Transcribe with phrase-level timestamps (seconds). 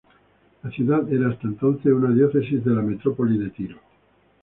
[0.63, 3.77] La ciudad era hasta entonces una diócesis de la Metrópoli de Tiro.